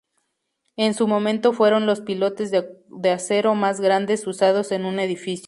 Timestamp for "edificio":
4.99-5.39